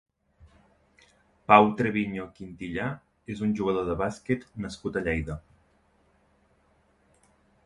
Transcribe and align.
Pau 1.51 1.69
Treviño 1.81 2.25
Quintillà 2.39 2.87
és 3.35 3.45
un 3.49 3.53
jugador 3.61 3.87
de 3.91 3.99
bàsquet 4.03 4.49
nascut 4.67 4.99
a 4.99 5.05
Lleida. 5.11 5.37